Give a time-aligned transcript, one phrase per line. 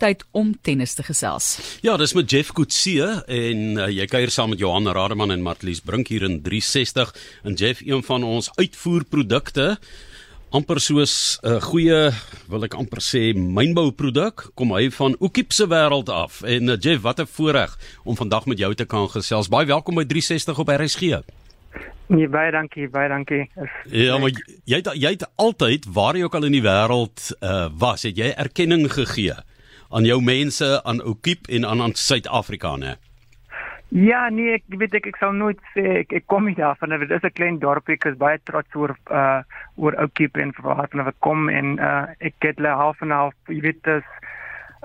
[0.00, 1.52] tyd om tennis te gesels.
[1.84, 5.82] Ja, dis met Jeff Kutsie en uh, jy kuier saam met Johan Rademan en Martlies
[5.84, 7.12] Brink hier in 360
[7.44, 9.74] en Jeff een van ons uitvoerprodukte
[10.50, 12.10] amper soos 'n uh, goeie
[12.50, 16.42] wil ek amper sê mynbouproduk kom hy van Oekiep se wêreld af.
[16.42, 19.48] En uh, Jeff wat 'n voorreg om vandag met jou te kan gesels.
[19.48, 21.22] Baie welkom by 360 op RSG
[22.10, 23.44] Nee, baie dankie, baie dankie.
[23.86, 24.32] Ja, maar
[24.66, 28.18] jy het, jy het altyd waar jy ook al in die wêreld uh, was, het
[28.18, 29.36] jy erkenning gegee
[29.90, 32.96] aan jou mense aan Okiep en aan aan Suid-Afrika, né?
[33.90, 36.94] Ja, nee, ek weet ek ek sal nooit sê ek, ek kom nie daarvan.
[37.02, 39.42] Dit is 'n klein dorpie, ek is baie trots oor uh
[39.76, 43.34] oor Okiep en vir wat hulle kom en uh ek het hulle half en half,
[43.48, 44.06] jy weet, dis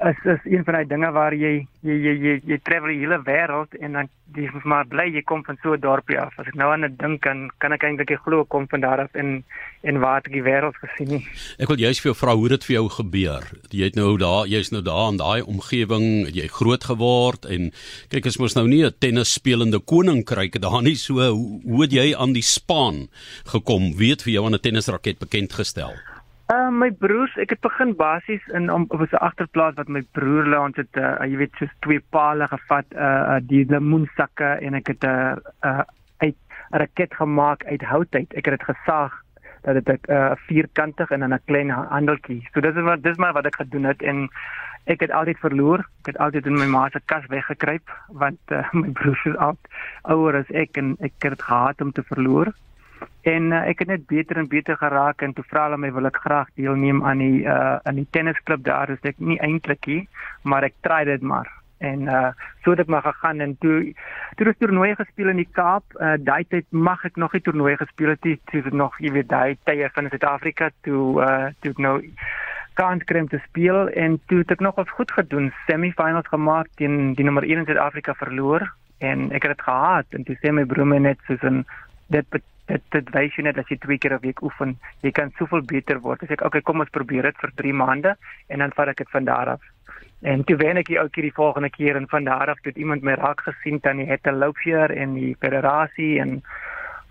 [0.04, 3.22] is is een van daai dinge waar jy jy jy jy, jy travel die hele
[3.24, 6.34] wêreld en dan jy is maar bly jy kom van so 'n dorpie af.
[6.40, 9.16] As ek nou aan dit dink kan kan ek eintlik glo kom van daar af
[9.16, 9.44] en
[9.84, 11.24] en waar ek die wêreld gesien het.
[11.60, 13.44] Ek wil juist vir jou vra hoe dit vir jou gebeur.
[13.70, 17.72] Jy het nou daar jy's nou daar in daai omgewing, jy groot geword en
[18.10, 21.92] kyk as mos nou nie 'n tennis spelende koninkryk daar nie so hoe, hoe het
[21.92, 23.08] jy aan die span
[23.46, 23.96] gekom?
[23.96, 25.96] Weet vir jou aan 'n tennisraket bekend gestel?
[26.54, 30.78] Uh my broers, ek het begin basies in op 'n agterplaas wat my broer ons
[30.78, 35.10] het uh, jy weet so twee palle gevat uh die lemoensakke en ek het 'n
[35.10, 35.36] uh,
[35.66, 35.82] uh
[36.22, 36.38] uit
[36.72, 38.34] 'n raket gemaak uit hout uit.
[38.34, 39.14] Ek het dit gesaag
[39.62, 42.48] dat dit uh, vierkantig en dan 'n klein handeltjie.
[42.54, 44.30] So dis wat dis maar wat ek gedoen het en
[44.86, 45.80] ek het altyd verloor.
[45.80, 49.58] Ek het altyd in my ma se kas weggekruip want uh, my broers is al
[50.02, 52.54] ouer as ek en ek het gehaat om te verloor.
[53.26, 56.06] En uh, ek het net beter en beter geraak en toe vra hulle my wil
[56.06, 60.04] ek graag deelneem aan die uh aan die tennisklub daar is ek nie eintlik nie,
[60.44, 61.50] maar ek try dit maar.
[61.82, 62.30] En uh
[62.62, 63.80] so het ek maar gegaan en toe
[64.38, 65.98] toe het toernooie gespeel in die Kaap.
[65.98, 68.38] Uh daai tyd mag ek nog nie toernooie gespeel het nie.
[68.54, 71.98] Dit nog jy weet daai tye van Suid-Afrika toe uh toe ek nou
[72.78, 75.54] kans kry om te speel en toe het ek nog wat goed gedoen.
[75.66, 78.70] Semifinals gemaak teen die nommer 1 in Suid-Afrika verloor
[79.02, 81.66] en ek het dit gehaat en toe sê my broer my net soos 'n
[82.14, 85.32] dit dit dit wys jy net as jy twee keer 'n week oefen, jy kan
[85.38, 86.24] soveel beter word.
[86.24, 88.16] As ek okay, kom ons probeer dit vir 3 maande
[88.50, 89.62] en dan vat ek dit van daar af.
[90.22, 92.78] En toe wen ek die ou keer die volgende keer en van daar af het
[92.78, 96.42] iemand my raak gesien dan die het 'n loopfeer en die federasie en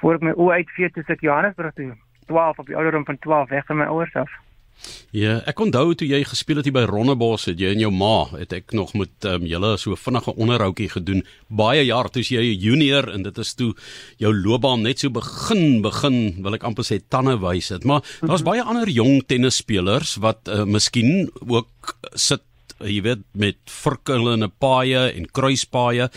[0.00, 1.93] voor my oë uitvee toe ek Johannesburg toe
[2.26, 4.31] 12 op die ouderdom van 12 weg van my ouers af.
[5.15, 8.27] Ja, ek onthou toe jy gespeel het hier by Ronnebos het jy en jou ma
[8.35, 11.23] het ek nog met um, julle so vinnige onderhoudjie gedoen.
[11.49, 13.75] Baie jaar toe jy 'n junior en dit is toe
[14.19, 17.85] jou loopbaan net so begin begin wil ek amper sê tande wys het.
[17.85, 18.51] Maar daar's mhm.
[18.51, 22.43] baie ander jong tennisspelers wat uh, miskien ook sit
[22.81, 26.11] jy weet met verkillende paaie en kruispaaie.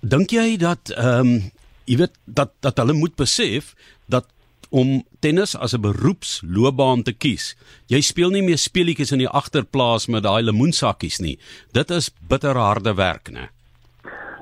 [0.00, 1.50] Dink jy dat ehm um,
[1.84, 3.74] jy weet dat dat hulle moet besef
[4.06, 4.26] dat
[4.70, 7.56] om tennis as 'n beroepsloopbaan te kies.
[7.86, 11.38] Jy speel nie meer speletjies in die agterplaas met daai lemoensakkies nie.
[11.72, 13.48] Dit is bitterharde werk, né?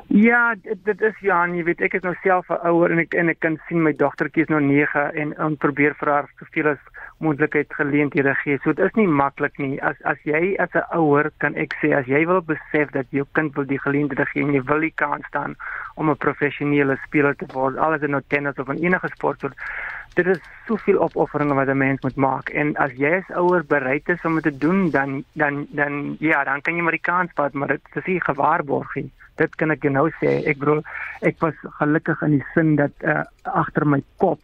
[0.09, 3.15] Ja, dit, dit is Jan, jy weet ek is nou self 'n ouer en ek
[3.15, 6.69] en ek kan sien my dogtertjie is nou 9 en en probeer vir haar soveel
[6.71, 6.79] as
[7.21, 8.57] moontlikheid geleenthede gee.
[8.65, 9.77] So dit is nie maklik nie.
[9.83, 13.27] As as jy as 'n ouer kan ek sê as jy wil besef dat jou
[13.33, 15.57] kind wil die geleenthede gee en jy wil die kans staan
[15.97, 19.51] om 'n professionele speler te word, alles in nou tennis of enige sport, so
[20.19, 22.51] dit is soveel opofferings wat 'n mens moet maak.
[22.51, 26.45] En as jy as ouer bereid is om dit te doen dan dan dan ja
[26.45, 29.11] dan kan jy maar die kans vat maar dit is nie gewaarborg nie.
[29.37, 30.43] Dit kan ek nou sê.
[30.47, 30.83] Ek bedoel
[31.21, 34.41] ek was gelukkig in die sin dat uh, agter my kop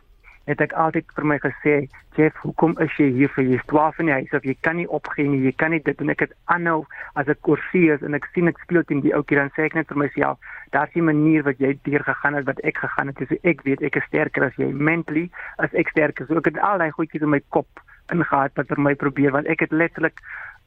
[0.48, 1.74] het ek altyd vir my gesê,
[2.16, 4.34] Jeff, hoekom is jy hier vir jy swaaf in die huis?
[4.36, 6.12] Of jy kan nie opgee nie, jy kan nie dit doen.
[6.14, 6.84] Ek het aanhou
[7.18, 9.66] as ek kursie is en ek sien ek speel teen die ou keer dan sê
[9.66, 10.38] ek net vir myself,
[10.76, 13.82] daar's 'n manier wat jy deur gegaan het wat ek gegaan het, so ek weet
[13.82, 14.70] ek is sterker as jy.
[14.72, 16.26] Mentally as ek sterker.
[16.26, 17.68] So ek het al daai goedjies in my kop
[18.12, 20.20] ingehaat wat vir my probeer want ek het letterlik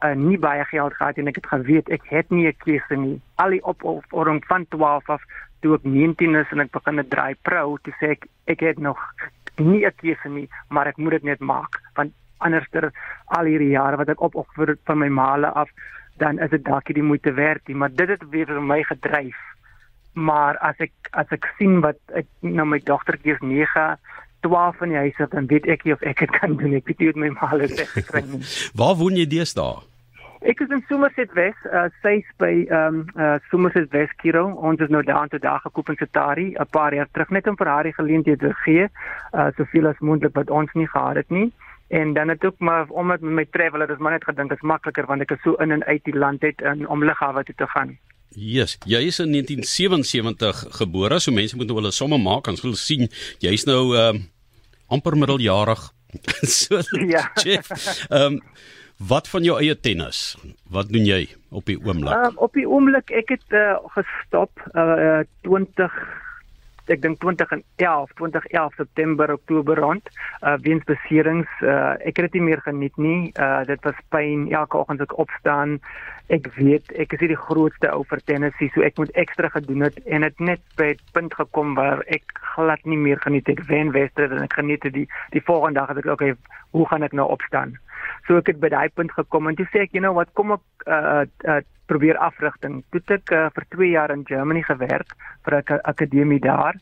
[0.03, 3.21] uh, nie baie geld gehad en ek het geweet ek het nie 'n keuse nie.
[3.35, 5.23] Al die opofferings van 12 af
[5.61, 8.79] toe ek 19 is en ek begin 'n draai pro, toe sê ek ek het
[8.79, 8.99] nog
[9.59, 12.91] nie 'n keuse nie, maar ek moet dit net maak want anderster
[13.25, 15.69] al hierdie jare wat ek opoffer van my male af,
[16.17, 18.83] dan is dit dalk nie die moeite werd nie, maar dit het weer vir my
[18.83, 19.37] gedryf.
[20.13, 23.97] Maar as ek as ek sien wat ek nou my dogtertjie is 9
[24.41, 26.87] 12 in die huis het dan weet ek nie of ek dit kan doen ek
[26.87, 28.41] weet nie hoe my maal is gekry nie
[28.77, 29.81] Waar woon jy deesdae?
[30.45, 34.45] Ek is in Somerset West, uh sy's by ehm um, uh Somerset West Kiro.
[34.69, 37.47] Ons is nou daar aan te dag gekoop in Satari 'n paar jaar terug net
[37.47, 38.89] om vir haar die geleentheid te gee,
[39.33, 41.51] uh soveel as moontlik wat ons nie gehad het nie.
[41.89, 44.57] En dan het ook maar omdat met my travel het ons maar net gedink dit
[44.57, 47.43] is makliker want ek is so in en uit die land het in om lughawe
[47.43, 47.97] toe te gaan.
[48.29, 52.75] Yes, jy is in 1977 gebore, so mense moet nou hulle somme maak, ons wil
[52.75, 53.07] sien
[53.39, 54.25] jy's nou ehm um,
[54.87, 55.91] amper middeljarig.
[56.57, 57.31] so ja.
[58.09, 58.41] Ehm um,
[58.97, 60.37] Wat van jou eie tennis?
[60.73, 62.13] Wat doen jy op die oomblik?
[62.13, 65.99] Uh, op die oomblik ek het uh, gestop uh, 20
[66.87, 70.09] ek dink 2011 2011 September Oktober rond
[70.41, 71.49] uh weens beserings.
[71.59, 73.33] Uh ek het dit nie meer geniet nie.
[73.35, 74.47] Uh dit was pyn.
[74.55, 75.77] Elke oggend as ek opstaan
[76.27, 79.85] ek weet ek is nie die grootste ou vir tennisie so ek moet ekstra gedoen
[79.85, 82.23] het en dit net by 'n punt gekom waar ek
[82.55, 85.89] glad nie meer geniet ek wen wedstryd en ek geniet dit die die volgende dag
[85.89, 86.35] het ek okay
[86.71, 87.79] hoe gaan ek nou opstaan
[88.27, 90.51] so ek het by daai punt gekom en toe sê ek you know wat kom
[90.51, 92.81] ek uh, uh probeer afrigting.
[92.91, 95.13] Toe het ek uh, vir 2 jaar in Germany gewerk
[95.45, 96.75] vir 'n akademie daar.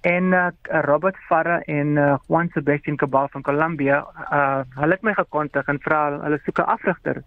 [0.00, 0.48] En uh,
[0.88, 4.00] Robert Farra en uh, Juan Sebastian Cabal van Colombia,
[4.32, 7.22] uh, hulle het my gekontak en vra hulle soek 'n afrigter.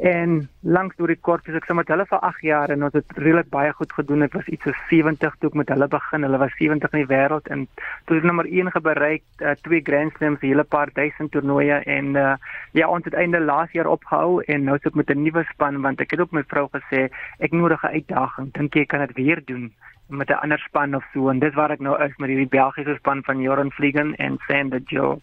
[0.00, 3.10] En langs deur die kort is ek sommer hulle vir 8 jaar en ons het
[3.18, 4.24] redelik baie goed gedoen.
[4.24, 6.24] Dit was iets so 70 toe ek met hulle begin.
[6.24, 7.66] Hulle was 70 in die wêreld en
[8.08, 12.16] toe het nommer 1 bereik, uh, twee Grand Slams, 'n hele paar duisend toernooie en
[12.16, 12.34] uh,
[12.72, 16.00] ja, ons het einde laas jaar opgehou en nou ek met 'n nuwe span want
[16.00, 18.52] ek het ook met vrou gesê ek nodig 'n uitdaging.
[18.52, 19.72] Dink jy kan dit weer doen?
[20.10, 22.94] met 'n ander span of so en dis waar ek nou is met hierdie Belgiese
[22.98, 25.20] span van Joran Vliegen en Sander Joe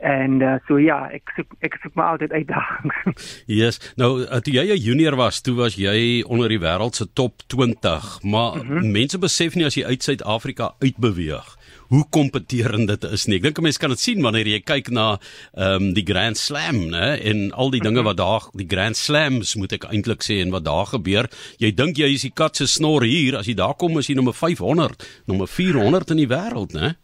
[0.00, 3.28] en uh, so ja ek soek ek soek maar altyd uitdagings.
[3.60, 3.80] Yes.
[4.00, 7.42] Nou uh, toe jy 'n junior was, toe was jy onder die wêreld se top
[7.46, 8.90] 20, maar mm -hmm.
[8.92, 11.58] mense besef nie as jy uit Suid-Afrika uitbeweeg
[11.90, 13.40] hoe kompeterend dit is nie.
[13.40, 15.18] Ek dink 'n mens kan dit sien wanneer jy kyk na
[15.54, 19.56] ehm um, die Grand Slam, né, en al die dinge wat daar die Grand Slams
[19.56, 21.28] moet ek eintlik sê en wat daar gebeur.
[21.58, 24.14] Jy dink jy is die kat se snor hier, as jy daar kom is jy
[24.14, 26.94] nommer 500, nommer 400 in die wêreld, né?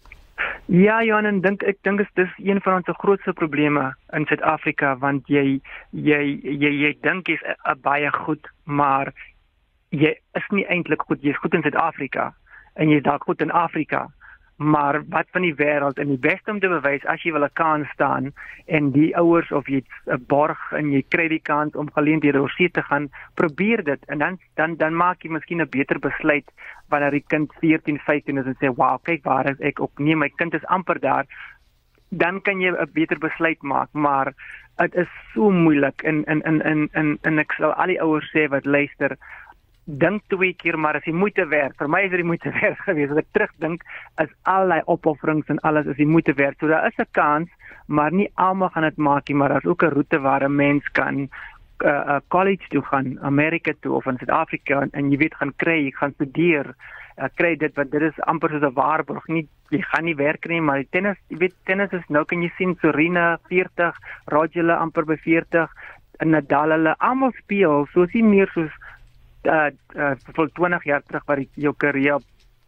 [0.66, 4.96] Ja, Johan, en dink ek dink dit is een van ons grootste probleme in Suid-Afrika
[4.98, 5.60] want jy
[5.94, 7.44] jy jy jy dink jy's
[7.84, 9.12] baie goed, maar
[9.94, 11.22] jy is nie eintlik goed.
[11.22, 12.32] Jy's goed in Suid-Afrika
[12.74, 14.08] en jy's dalk goed in Afrika,
[14.56, 17.52] maar wat van die wêreld en die beste om te bewys as jy wil 'n
[17.52, 18.32] kans staan
[18.66, 22.50] en die ouers of jy 'n borg en jy kry die kans om geleenthede oor
[22.50, 26.48] see te gaan, probeer dit en dan dan dan maak jy miskien 'n beter besluit
[26.88, 30.16] wanneer die kind 14, 15 is en sê, "Wow, kyk waar is ek ook nee,
[30.16, 31.26] my kind is amper daar."
[32.10, 34.32] Dan kan jy 'n beter besluit maak, maar
[34.76, 38.30] dit is so moeilik in in in in in en ek sal al die ouers
[38.34, 39.16] sê wat luister,
[39.86, 41.76] dink twee keer maar as die moeite werd.
[41.78, 43.10] Vir my is dit die moeite werd gewees.
[43.10, 43.84] As ek terugdink,
[44.22, 46.58] is al daai opofferings en alles is die moeite werd.
[46.60, 47.50] So daar is 'n kans,
[47.86, 50.84] maar nie almal gaan dit maak nie, maar daar's ook 'n roete waar 'n mens
[50.92, 51.28] kan
[51.84, 55.52] uh, uh, college toe gaan, Amerika toe of in Suid-Afrika en, en jy weet gaan
[55.56, 56.74] kry, jy gaan studeer.
[57.16, 59.26] Uh, kry dit want dit is amper soos 'n waarborg.
[59.28, 62.42] Nie jy gaan nie werk nie, maar die tennis, jy weet tennis is nou kan
[62.42, 63.96] jy sien Serena 40,
[64.26, 65.70] Roger amper by 40
[66.22, 68.72] en Nadal hulle almal speel, so is nie meer soos
[69.46, 72.20] uh uh vir 20 jaar terug wat jou karier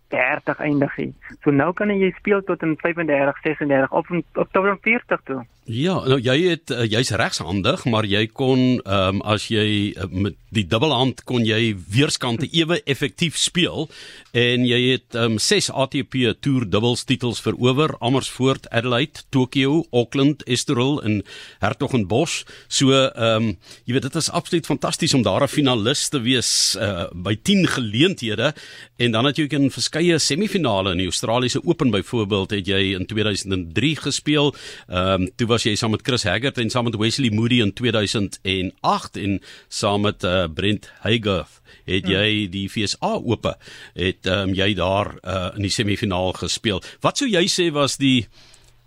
[0.09, 1.15] 30 eindig het.
[1.45, 5.43] So nou kan jy speel tot in 35, 36 of op tot 40 toe.
[5.69, 10.07] Ja, nou jy het uh, jy's regshandig, maar jy kon ehm um, as jy uh,
[10.09, 13.85] met die dubbelhand kon jy weerskante ewe effektief speel
[14.33, 20.41] en jy het ehm um, 6 ATP Tour dubbels titels verower, Amersfoort, Adelaide, Tokyo, Auckland,
[20.49, 21.19] Estoril en
[21.61, 22.47] Hertogenbosch.
[22.73, 23.51] So ehm um,
[23.85, 27.69] jy weet dit is absoluut fantasties om daar 'n finalis te wees uh, by 10
[27.69, 28.55] geleenthede
[28.97, 32.97] en dan het jy ook in verskeie semifinale in die Australiese Open byvoorbeeld het jy
[32.97, 34.55] in 2003 gespeel.
[34.89, 39.17] Ehm um, was jy saam met Chris Haggart en saam met Wesley Moody in 2008
[39.19, 41.57] en saam met uh, Brent Haygarth
[41.89, 42.13] het hmm.
[42.13, 46.79] jy die FSA oop het um, jy daar uh, in die semifinaal gespeel.
[47.03, 48.29] Wat sou jy sê was die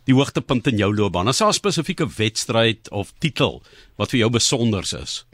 [0.08, 1.28] die hoogtepunt in jou loopbaan?
[1.28, 3.60] Is daar 'n spesifieke wedstryd of titel
[4.00, 5.26] wat vir jou besonder is?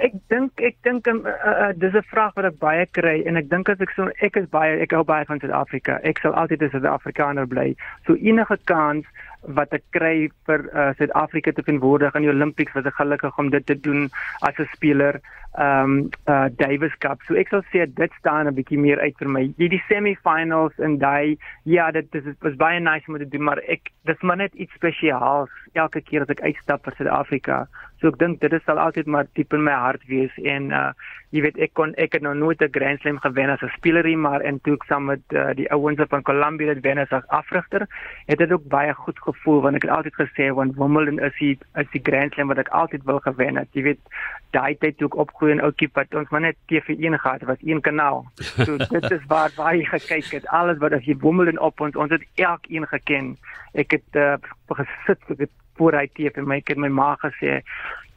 [0.00, 3.36] Ek dink ek dink um, uh, uh, dis 'n vraag wat ek baie kry en
[3.36, 6.00] ek dink as ek so ek is baie ek hou baie van Suid-Afrika.
[6.02, 7.76] Ek sal altyd 'n Suid-Afrikaner bly.
[8.06, 9.06] So enige kans
[9.42, 13.50] wat ek kry vir uh, Suid-Afrika te verwoordig in die Olimpiese was ek gelukkig om
[13.50, 15.20] dit te doen as 'n speler
[15.58, 17.18] ehm um, uh Davis Cup.
[17.26, 19.42] So ek sal sê dit staan 'n bietjie meer uit vir my.
[19.58, 23.90] Hierdie semi-finals en daai ja, dit dis was baie nice om te doen, maar ek
[24.06, 27.66] dis maar net iets spesiaals elke keer as ek uitstap vir Suid-Afrika.
[28.00, 30.92] So ek dink dit sal altyd maar diep in my hart wees en uh
[31.30, 34.16] jy weet ek kon ek het nou nooit 'n Grand Slam gewen as 'n spelerie
[34.16, 37.86] maar en toe ek saam met uh, die ouens van Columbia dit wen as afrigter,
[38.26, 41.56] het dit ook baie goed gevoel want ek het altyd gesê want Wimbledon is die
[41.82, 43.70] is die Grand Slam wat ek altyd wil gewen het.
[43.72, 44.18] Jy weet
[44.56, 47.80] daai tyd toe ek opgroei in Oukie wat ons maar net TV1 gehad, was een
[47.86, 48.24] kanaal.
[48.64, 50.50] So dit is waar waar jy gekyk het.
[50.60, 53.34] Alles wat as jy Wimbledon op ons ons het elkeen geken.
[53.78, 54.36] Ek het uh,
[54.74, 57.60] gesit ek het voor hy TV my kind my ma gesê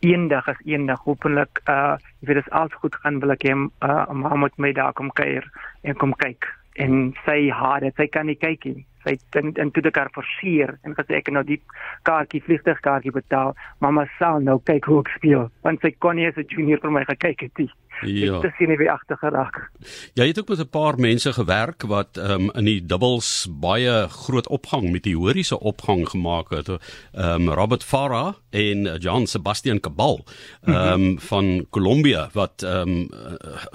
[0.03, 4.03] eendag is eendag hopelik uh jy weet as alles goed gaan wil ek hom uh
[4.24, 5.48] ma moet my daar kom kuier
[5.88, 9.72] en kom kyk en sy haar dit sy kan nie kyk nie Sy in, in
[9.75, 11.60] toe dekar forceer en gesê ek nou die
[12.08, 13.51] kaartjie vliegtuigkaartjie betaal.
[13.84, 16.96] Mamma sal nou kyk hoe ek speel want sy kon nie as 'n junior vir
[16.96, 17.72] my gekyk het nie.
[18.05, 18.39] Ja.
[18.39, 19.69] Dit sien nie weer agter geraak.
[20.13, 24.48] Jy het ook met 'n paar mense gewerk wat um, in die dubbels baie groot
[24.48, 26.69] opgang met die horiese opgang gemaak het.
[27.13, 30.25] Um, Robert Farah en John Sebastian Cabal
[30.65, 31.19] um, mm -hmm.
[31.19, 33.10] van Colombia wat um,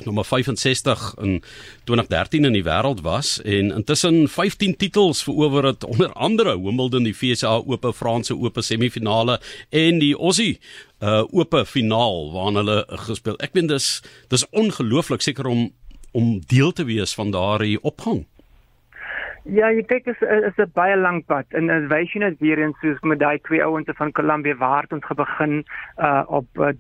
[0.04, 1.42] nommer 65 in
[1.84, 7.14] 2013 in die wêreld was en intussen 15 titels verower het onder andere Wimbledon, die
[7.14, 10.60] FSA Ope, Franse Ope semifinale en die Aussie
[11.00, 13.36] uh ope finaal waarin hulle gespeel.
[13.38, 15.68] Ek meen dis dis ongelooflik seker om
[16.12, 18.24] om deel te wees van daardie opgang.
[19.48, 22.58] Ja, jy kyk is is 'n baie lank pad en as wys jy net weer
[22.58, 25.64] eens soos met daai twee ouens van Columbia waar het ons begin
[25.98, 26.72] uh op uh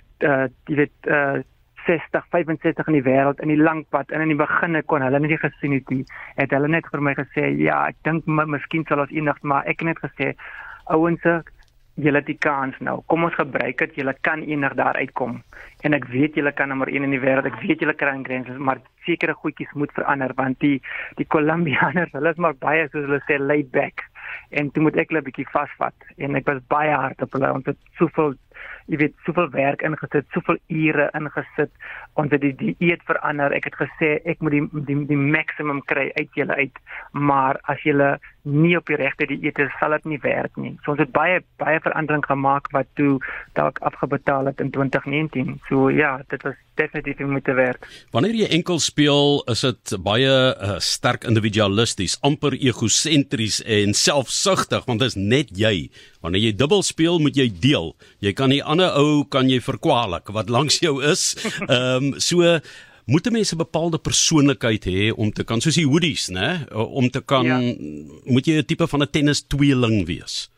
[0.66, 1.40] jy weet uh
[1.86, 5.18] 60 65 in die wêreld in die lang pad en in die begin kon hulle
[5.18, 6.04] net gesien het nie
[6.36, 9.80] het hulle net vir my gesê ja ek dink miskien sal ons eendag maar ek
[9.80, 10.34] het net gesê
[10.84, 11.24] ouens
[11.98, 13.00] julle die kans nou.
[13.10, 13.96] Kom ons gebruik dit.
[14.00, 15.40] Julle kan eendag daar uitkom.
[15.86, 17.48] En ek weet julle kan nommer 1 in die wêreld.
[17.50, 20.78] Ek weet julle kry grense, maar sekere goedjies moet verander want die
[21.18, 24.04] die Colombianers, hulle is maar baie soos hulle sê laid back.
[24.50, 27.52] En toe moet ek hulle 'n bietjie vasvat en ek was baie hard op hulle
[27.56, 28.36] want dit soveel
[28.88, 31.72] jy weet soveel werk ingesit, soveel ure ingesit
[32.18, 33.54] ons het die dieet verander.
[33.54, 36.80] Ek het gesê ek moet die die die maksimum kry uit julle uit.
[37.12, 38.16] Maar as julle
[38.48, 40.74] nie op die regte dieet is, sal dit nie werk nie.
[40.82, 43.18] So ons het baie baie verandering gemaak wat toe
[43.58, 45.58] dalk afgebetaal het in 2019.
[45.68, 47.86] So ja, dit was definitief moet werk.
[48.14, 55.02] Wanneer jy enkel speel, is dit baie uh, sterk individualisties, amper egosentries en selfsugtig want
[55.02, 55.88] dit is net jy.
[56.22, 57.92] Wanneer jy dubbel speel, moet jy deel.
[58.22, 61.34] Jy kan die ander ou kan jy verkwalik wat langs jou is.
[61.68, 62.60] Ehm um, so
[63.08, 67.20] moet mense 'n bepaalde persoonlikheid hê om te kan soos die hoodies, né, om te
[67.20, 67.58] kan ja.
[68.24, 70.50] moet jy 'n tipe van 'n tennis tweeling wees.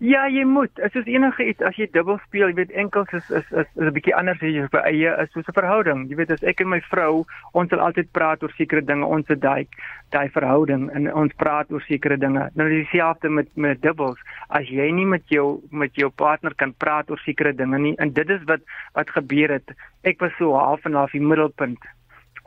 [0.00, 0.70] Ja, jy moet.
[0.80, 3.82] Dit is enige iets as jy dubbel speel, jy weet enkels is is is, is
[3.84, 6.06] 'n bietjie anders as jy by eie is soos 'n verhouding.
[6.08, 9.28] Jy weet as ek en my vrou, ons sal altyd praat oor sekere dinge, ons
[9.28, 9.68] het daai
[10.10, 12.48] daai verhouding en ons praat oor sekere dinge.
[12.54, 14.18] Nou dieselfde met met dubbels.
[14.48, 18.12] As jy nie met jou met jou partner kan praat oor sekere dinge nie, en
[18.12, 18.60] dit is wat
[18.94, 19.76] wat gebeur het.
[20.02, 21.78] Ek was so half en half die middelpunt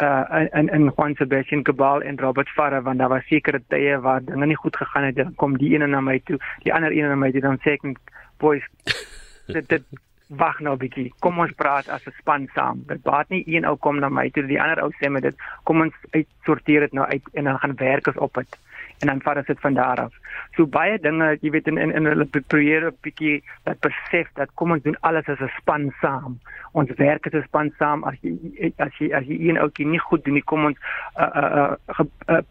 [0.01, 4.23] uh in in Juan Sebastian Cabal en Robert Farah want daar was sekere tye waar
[4.25, 5.15] dinge nie goed gegaan het.
[5.15, 7.77] Dan kom die ene na my toe die ander ene na my toe dan sê
[7.77, 7.99] ek
[8.37, 8.63] boys
[9.53, 9.83] dit dit
[10.27, 13.65] wag nou 'n bietjie kom ons praat as 'n span saam dit baat nie een
[13.65, 16.93] ou kom na my toe die ander ou sê my dit kom ons uitsorteer dit
[16.93, 18.57] nou uit en dan gaan werk ons op dit
[19.03, 20.13] en dan vat dit van daar af.
[20.55, 24.71] So baie dinge, jy weet in in, hulle probeer 'n bietjie dat besef dat kom
[24.71, 26.39] ons doen alles as 'n span saam.
[26.71, 28.03] Ons werk as 'n span saam.
[28.03, 30.77] As jy as jy as jy een ouetjie nie goed doen nie, kom ons
[31.17, 32.41] uh uh, uh, uh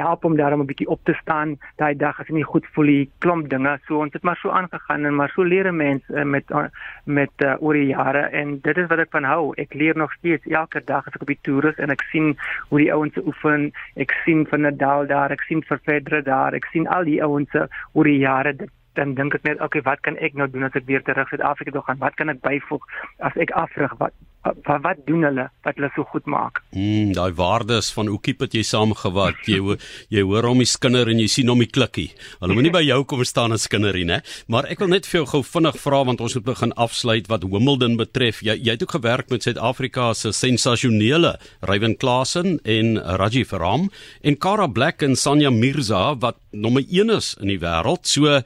[0.00, 1.58] help om daarom 'n bietjie op te staan.
[1.76, 3.78] Daai dag as jy nie goed voel nie klomp dinge.
[3.86, 6.64] So ons het maar so aangegaan en maar so leer 'n mens uh, met uh,
[7.04, 8.18] met uh, oor die jare.
[8.18, 9.52] En dit is wat ek van hou.
[9.56, 12.36] Ek leer nog steeds elke dag as ek op die toer is en ek sien
[12.68, 13.72] hoe die ouens oefen.
[13.96, 17.50] Ek sien van Nadal daar ek sien vir Federer daar ek sien al die ouens
[17.92, 18.56] oor die jare.
[18.56, 21.28] Dit dan dink ek net okay wat kan ek nou doen as ek weer terug
[21.28, 21.98] Suid-Afrika toe gaan?
[21.98, 22.86] Wat kan ek byvoeg
[23.18, 23.94] as ek afrig?
[23.98, 26.60] Wat wat wat doen hulle wat hulle so goed maak?
[26.76, 29.40] Mm, daai waardes van hoe kiep dit jy saamgewat.
[29.48, 29.76] Jy
[30.12, 32.10] jy hoor hom die skinder en jy sien hom die klikkie.
[32.42, 34.20] Hulle moenie by jou kom staan en skinnerie, né?
[34.52, 37.46] Maar ek wil net vir jou gou vinnig vra want ons moet begin afsluit wat
[37.48, 38.42] Wimbledon betref.
[38.44, 43.88] Jy jy het ook gewerk met Suid-Afrika se sensasionele Ryan Klassen en Raji Faram
[44.22, 48.04] en Cara Black en Sanya Mirza wat nommer 1 is in die wêreld.
[48.04, 48.40] So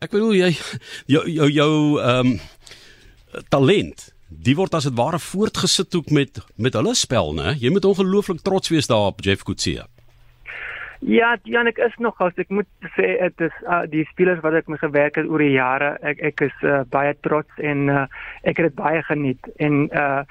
[0.00, 0.54] ek bedoel jy
[1.14, 2.40] jou jou jou ehm um,
[3.48, 7.54] talent die word as dit ware voortgesit ook met met hulle spel, né?
[7.58, 9.80] Jy moet ongelooflik trots wees daarop, Jeff Kutsie.
[11.00, 14.58] Ja, Jan, ek is nog as ek moet sê dit is uh, die spelers wat
[14.58, 15.94] ek mee gewerk het oor die jare.
[16.04, 18.04] Ek ek is uh, baie trots en uh,
[18.44, 20.22] ek het dit baie geniet en uh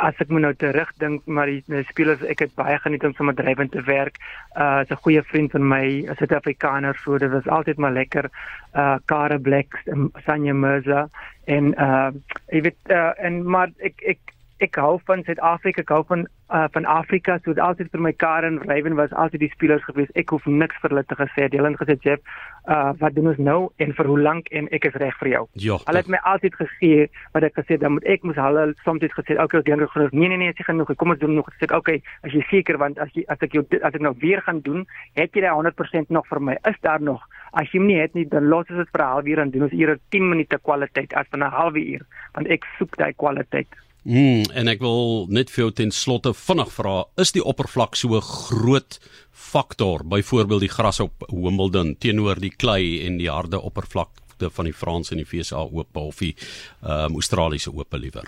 [0.00, 3.34] as ek moet nou terugdink maar die, die spelers ek het baie geniet om sommer
[3.36, 4.16] drywend te werk.
[4.56, 8.30] Uh 'n goeie vriend van my, 'n Suid-Afrikaner, so dit was altyd maar lekker.
[8.72, 9.82] Uh Kare Black,
[10.24, 11.10] Sanya Mirza
[11.56, 12.10] en uh
[12.54, 16.66] jy weet uh en maar ek ek ek hou van Suid-Afrika, ek hou van uh,
[16.74, 20.10] van Afrika, so dit altyd vir my Karen Raven was altyd die spelers gewees.
[20.20, 21.46] Ek hoef niks vir hulle te gesê.
[21.52, 22.20] Hulle het gesê, "Jeff,
[22.68, 25.44] uh, wat doen ons nou en vir hoe lank en ek is reg vir jou."
[25.52, 29.02] Ja, hulle het my altyd gegee wat ek gesê dan moet ek moet hulle soms
[29.02, 30.96] het gesê, "Oké, okay, ek dink genoeg." Nee, nee, nee, ek sê genoeg.
[30.96, 31.48] Kom ons doen nog.
[31.48, 34.00] Ek sê, "Oké, okay, as jy seker want as jy as ek jou as ek
[34.00, 36.58] nou weer gaan doen, het jy daai 100% nog vir my.
[36.64, 37.22] Is daar nog?
[37.52, 39.72] As jy nie het nie, dan los ons dit vir 'n halfuur en doen ons
[39.72, 43.68] eers 10 minute kwaliteit as van 'n halfuur, want ek soek daai kwaliteit.
[44.04, 48.16] Mm, en ek wil net vir jou ten slotte vinnig vra, is die oppervlak so
[48.16, 48.98] 'n groot
[49.30, 54.72] faktor, byvoorbeeld die gras op Wimbledon teenoor die klei en die harde oppervlakte van die
[54.72, 56.34] Franse en die FSA oop of die
[56.82, 58.24] um, Australiese oop liewer?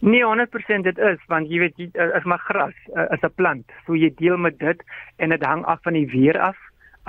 [0.00, 3.66] Nee, 100% dit is want jy weet jy, is maar gras uh, is 'n plant.
[3.86, 4.82] So jy deel met dit
[5.16, 6.56] en dit hang af van die weer af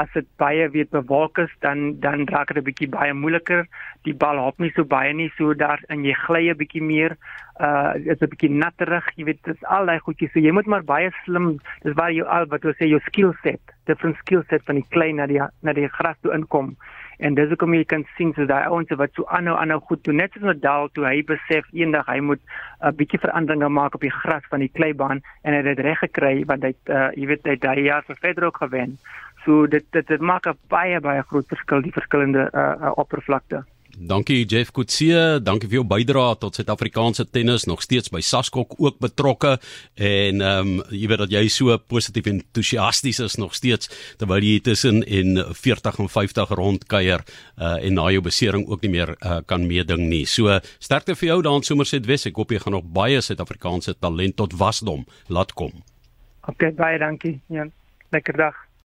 [0.01, 3.67] as dit baie weet bewolk is dan dan raak dit 'n bietjie baie moeiliker.
[4.07, 7.17] Die bal hop nie so baie nie, so daar en jy gly 'n bietjie meer.
[7.59, 10.31] Uh dit is 'n bietjie natterig, jy weet, dit is al daai goedjies.
[10.31, 13.33] So jy moet maar baie slim, dis waar jy al wat jy sê jou skill
[13.43, 16.75] set, different skill set van die klein na die na die gras toe inkom.
[17.21, 20.15] En dis hoekom jy kan sien so daai ouens wat so aanhou aanhou goed doen.
[20.15, 22.41] Net soos Nadal toe hy besef eendag hy moet
[22.81, 25.99] 'n bietjie veranderinge maak op die gras van die kleibaan en hy het dit reg
[25.99, 28.97] gekry want hy uh jy weet hy het daai jaar vir Federer gewen.
[29.45, 33.63] So dit dit dit maak 'n baie baie groot verskil die verskillende uh, uh oppervlakte.
[33.97, 35.11] Dankie Jeff Kutsie,
[35.43, 39.57] dankie vir jou bydrae tot Suid-Afrikaanse tennis nog steeds by Saskok ook betrokke
[39.95, 44.43] en ehm um, jy weet dat jy so positief en entoesiasties is nog steeds terwyl
[44.43, 47.25] jy tussen en 40 en 50 rondkuier
[47.57, 50.25] uh en na jou besering ook nie meer uh, kan meeding nie.
[50.25, 52.25] So sterkte vir jou daar in Somerset Wes.
[52.25, 55.83] Ek hoop jy gaan nog baie Suid-Afrikaanse talent tot wasdom laat kom.
[56.47, 57.41] Okay, baie dankie.
[57.49, 57.67] Ja,
[58.11, 58.70] lekker dag.